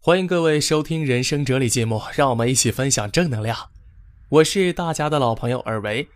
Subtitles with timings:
[0.00, 3.58] 欢迎各位收听人生哲理节目，让我们一起分享正能量。
[4.28, 6.08] 我是大家的老朋友尔维，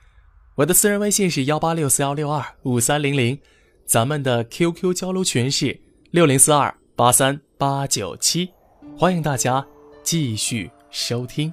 [0.54, 3.37] 我的私人微信是幺八六四幺六二五三零零，
[3.84, 5.79] 咱们的 QQ 交流群是
[6.12, 8.48] 六零四二八三八九七，
[8.96, 9.66] 欢迎大家
[10.05, 11.53] 继续收听。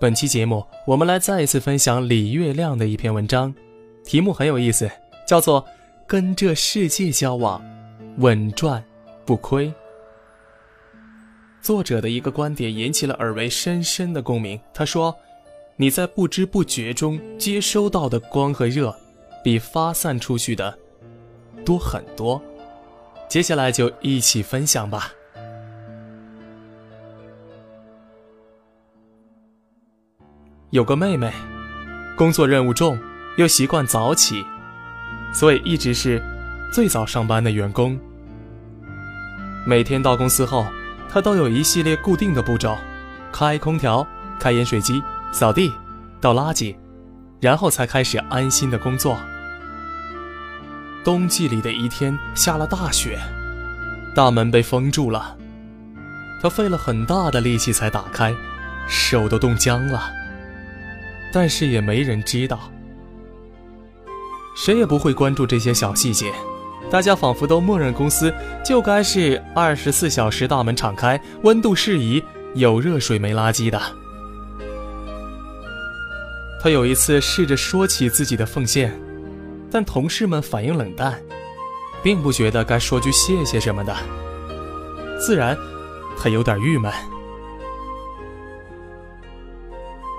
[0.00, 3.54] 本期节目，我们来再一次分享李月亮的一篇文章，
[4.04, 4.90] 题目很有意思，
[5.28, 5.62] 叫做
[6.08, 7.64] 《跟这世界交往，
[8.18, 8.82] 稳赚》。
[9.26, 9.72] 不亏。
[11.60, 14.60] 作者的一个观点引起了尔维深深的共鸣。
[14.72, 15.16] 他说
[15.76, 18.94] ：“你在不知不觉中接收到的光和热，
[19.42, 20.78] 比发散出去的
[21.64, 22.40] 多很多。”
[23.28, 25.10] 接下来就一起分享吧。
[30.70, 31.32] 有个妹妹，
[32.16, 32.96] 工作任务重，
[33.36, 34.44] 又习惯早起，
[35.32, 36.22] 所以一直是
[36.72, 37.98] 最早上班的员工。
[39.68, 40.64] 每天到公司后，
[41.12, 42.78] 他都有一系列固定的步骤：
[43.32, 44.06] 开空调、
[44.38, 45.72] 开饮水机、扫地、
[46.20, 46.76] 倒垃圾，
[47.40, 49.18] 然后才开始安心的工作。
[51.02, 53.18] 冬季里的一天下了大雪，
[54.14, 55.36] 大门被封住了，
[56.40, 58.32] 他费了很大的力气才打开，
[58.86, 60.12] 手都冻僵了。
[61.32, 62.70] 但是也没人知道，
[64.54, 66.32] 谁也不会关注这些小细节。
[66.96, 68.32] 大家仿佛都默认公司
[68.64, 73.78] 就该是二十四小时大门敞开，温度适宜，有热水没垃圾的。
[76.58, 78.98] 他有一次试着说起自己的奉献，
[79.70, 81.20] 但同事们反应冷淡，
[82.02, 83.94] 并不觉得该说句谢谢什么的。
[85.20, 85.54] 自然，
[86.18, 86.90] 他有点郁闷。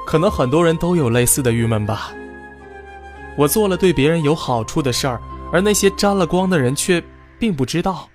[0.06, 2.12] 可能很多人都有类似的郁闷吧。
[3.36, 5.20] 我做了对别人有好处的事儿。
[5.52, 7.02] 而那些沾了光的人却
[7.40, 8.10] 并不知道，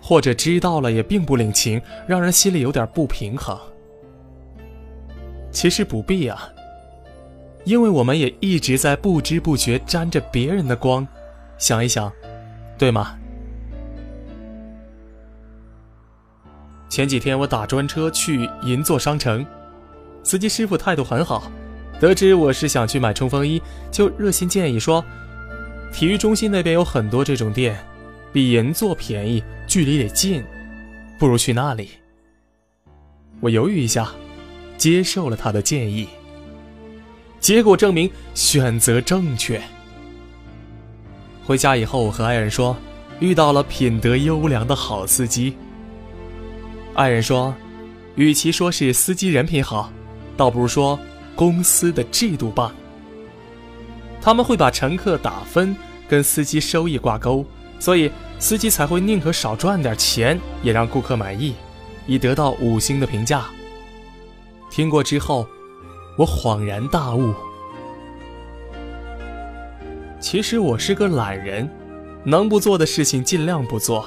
[0.00, 3.58] 或者知道了也并不领情，让人心里有点不平衡。
[5.50, 6.48] 其实不必啊，
[7.64, 11.06] 因为我们也一直在不知不觉沾着别人的光，
[11.58, 12.10] 想一想，
[12.78, 13.16] 对吗？
[16.88, 19.44] 前几天我打专车去银座商城，
[20.22, 21.50] 司机师傅态度很好，
[22.00, 23.60] 得知我是想去买冲锋衣，
[23.90, 25.04] 就热心建议说。
[25.96, 27.74] 体育中心那边有很多这种店，
[28.30, 30.44] 比银座便宜，距离也近，
[31.18, 31.88] 不如去那里。
[33.40, 34.10] 我犹豫一下，
[34.76, 36.06] 接受了他的建议。
[37.40, 39.58] 结果证明选择正确。
[41.46, 42.76] 回家以后，我和爱人说，
[43.18, 45.56] 遇到了品德优良的好司机。
[46.92, 47.54] 爱人说，
[48.16, 49.90] 与其说是司机人品好，
[50.36, 51.00] 倒不如说
[51.34, 52.70] 公司的制度棒。
[54.20, 55.74] 他们会把乘客打分
[56.08, 57.44] 跟司机收益挂钩，
[57.78, 61.54] 所以司机才会宁可少赚点钱，也让顾客满意，
[62.06, 63.44] 以得到五星的评价。
[64.70, 65.46] 听过之后，
[66.18, 67.34] 我恍然大悟。
[70.20, 71.70] 其实我是个懒人，
[72.24, 74.04] 能不做的事情尽量不做，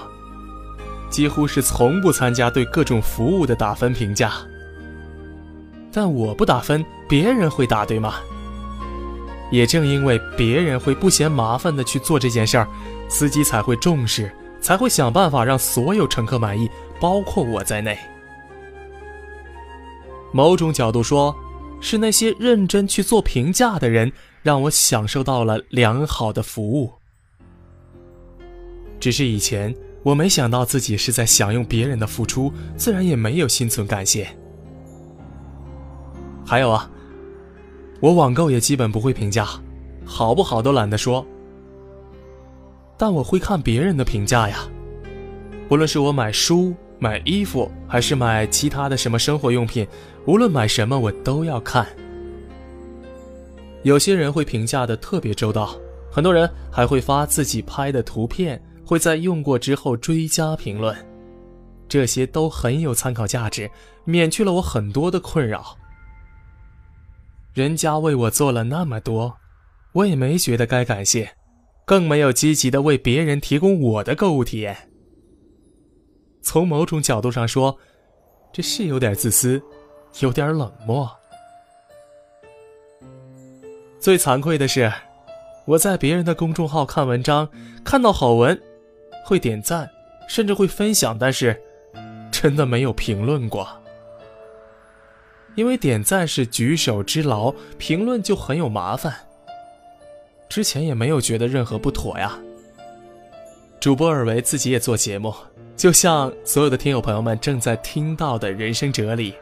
[1.10, 4.34] 几乎是从不参加对各种服务的打分评价。
[5.92, 8.16] 但我不打分，别人会打，对吗？
[9.52, 12.68] 也正因为别人会不嫌麻烦的去做这件事儿，
[13.08, 17.98] 司机才会重视，才会想办法让所有乘客满意，包括我在内。
[20.32, 21.36] 某种角度说，
[21.82, 24.12] 是那些认真去做评价的人，
[24.44, 26.92] 让我享受到了良好的服务。
[29.00, 34.28] 只是以前我没想到自己是在享用别人的付出，自然也没有心存感谢。
[36.46, 36.90] 还有啊。
[38.00, 39.48] 我网购也基本不会评价，
[40.06, 41.26] 好不好都懒得说。
[42.98, 44.60] 但我会看别人的评价呀，
[45.70, 49.88] 无论是我买书、买衣服，还是买其他的什么生活用品，
[50.26, 51.88] 无论买什么我都要看。
[53.84, 55.76] 有些人会评价的特别周到，
[56.12, 60.94] 很多人还会发自己拍的图片，会在用过之后追加评论，
[61.88, 63.72] 这些都很有参考价值，
[64.04, 65.78] 免去了我很多的困扰。
[67.54, 69.36] 人家为我做了那么多，
[69.94, 71.32] 我也没觉得该感谢，
[71.86, 74.78] 更没有积极的为别人提供我的购物体验。
[76.42, 77.78] 从某种角度上说，
[78.54, 79.62] 这是有点自私，
[80.20, 81.10] 有点冷漠。
[84.00, 84.92] 最惭愧的是，
[85.66, 87.50] 我在别人的公众号看文章，
[87.84, 88.60] 看到好文，
[89.26, 89.90] 会点赞，
[90.28, 91.60] 甚至会分享，但是
[92.32, 93.68] 真的没有评论过。
[95.56, 99.14] 因为点赞是举手之劳，评论就很有麻烦。
[100.48, 102.38] 之前也没有觉得任何不妥呀。
[103.80, 105.34] 主播尔维自己也做节目，
[105.76, 109.34] 就像所有的听友朋友们正在听到的人生哲理，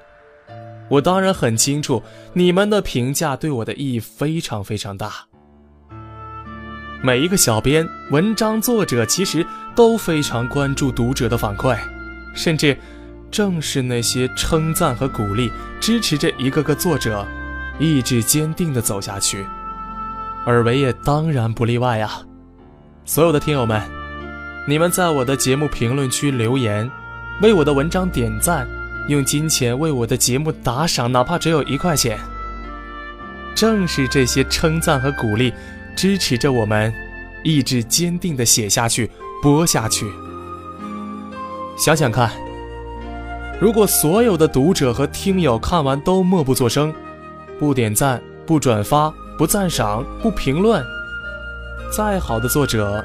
[0.89, 5.25] 我当然很清楚，你们的评价对我的意义非常非常大。
[7.03, 9.45] 每一个小编、文章作者其实
[9.75, 11.77] 都非常关注读者的反馈，
[12.35, 12.77] 甚至
[13.29, 17.25] 正是那些称赞和鼓励，支持着一个个作者
[17.79, 19.45] 意志坚定地走下去。
[20.45, 22.21] 尔维也当然不例外呀！
[23.05, 23.81] 所有的听友们。
[24.67, 26.89] 你们在我的节目评论区留言，
[27.41, 28.67] 为我的文章点赞，
[29.07, 32.19] 用金钱为我的节目打赏，哪怕只有一块钱。
[33.55, 35.53] 正是这些称赞和鼓励，
[35.95, 36.93] 支持着我们，
[37.43, 39.09] 意志坚定地写下去、
[39.41, 40.05] 播下去。
[41.77, 42.29] 想想看，
[43.59, 46.93] 如果所有的读者和听友看完都默不作声，
[47.59, 50.85] 不点赞、不转发、不赞赏、不评论，
[51.91, 53.03] 再好的作者。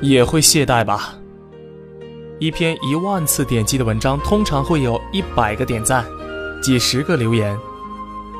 [0.00, 1.14] 也会懈怠吧。
[2.38, 6.04] 一篇一万次点击的文章，通常会有一百个点赞，
[6.62, 7.58] 几十个留言，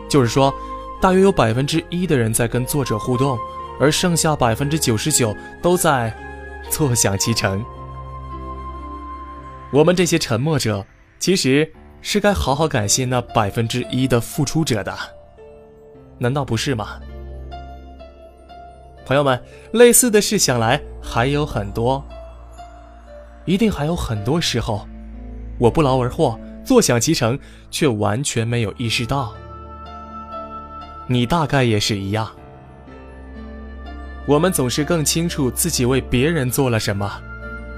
[0.06, 0.54] 就是说，
[1.00, 3.38] 大约有百分之一的人在跟作者互动，
[3.80, 6.14] 而剩下百分之九十九都在
[6.68, 7.64] 坐享其成。
[9.72, 10.84] 我们这些沉默者，
[11.18, 11.70] 其实
[12.00, 14.96] 是该好好感谢那百分之一的付出者的，
[16.18, 17.00] 难道不是吗？
[19.04, 19.40] 朋友们，
[19.72, 22.04] 类似的事想来还有很多，
[23.44, 24.86] 一定还有很多时候，
[25.58, 27.38] 我不劳而获，坐享其成，
[27.70, 29.32] 却完全没有意识到。
[31.08, 32.28] 你大概也是一样。
[34.26, 37.08] 我们总是更清楚自己为别人做了什么，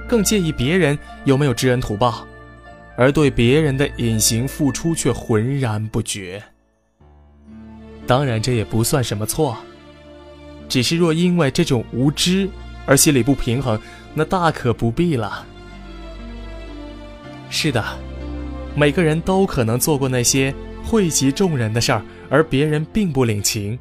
[0.08, 2.26] 更介意别人有没有知恩图报，
[2.98, 6.42] 而对别人的隐形付出却浑然不觉。
[8.08, 9.56] 当然，这也不算什么错。
[10.68, 12.48] 只是若因为这种无知
[12.86, 13.80] 而心里不平衡，
[14.14, 15.46] 那大可不必了。
[17.48, 17.84] 是的，
[18.74, 20.52] 每个人都可能做过那些
[20.84, 23.78] 惠及众人的事儿，而别人并不领情。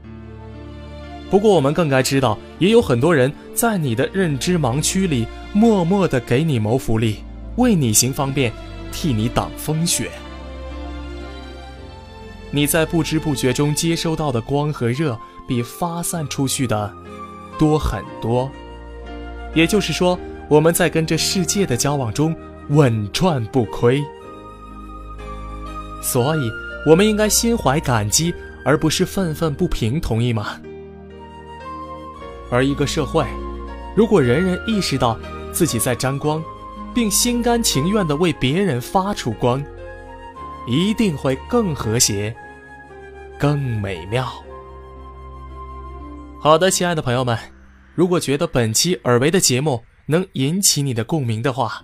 [1.31, 7.17] 不过，我们更该知道，也有很多人在你的认知盲区里，默默的给你谋福利，
[7.55, 8.53] 为你行方便，
[8.91, 10.11] 替你挡风雪。
[12.51, 15.17] 你在不知不觉中接收到的光和热。
[15.47, 16.93] 比发散出去的
[17.57, 18.51] 多很多，
[19.55, 20.19] 也就是说，
[20.49, 22.35] 我们在跟这世界的交往中
[22.67, 24.03] 稳赚不亏。
[26.03, 26.51] 所以，
[26.85, 28.35] 我们应该心怀感激，
[28.65, 30.59] 而不是愤愤不平，同意吗？
[32.51, 33.25] 而一个社会，
[33.95, 35.17] 如果人人意识到
[35.53, 36.43] 自己在沾光，
[36.97, 39.63] 并心甘情愿地为别人发出光，
[40.65, 42.35] 一定会更和谐、
[43.37, 44.27] 更美妙。
[46.39, 47.37] 好的，亲爱的朋友们，
[47.93, 51.83] 如果觉得本期耳维的节目能引起你的共鸣的话，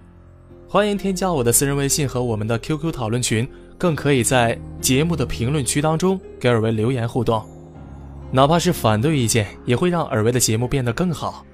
[0.67, 7.45] 欢迎添加我的私人微信和我们的 QQ 讨论群，更可以在节目的评论区当中给耳维留言互动，
[8.31, 11.45] 哪怕是反对意见，也会让耳维的节目变得更好。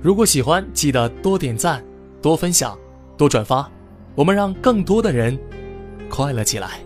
[0.00, 1.84] 如果喜欢，记得多点赞、
[2.22, 2.74] 多分享、
[3.16, 3.70] 多转发，
[4.14, 5.38] 我们让更多的人
[6.08, 6.83] 快乐起来。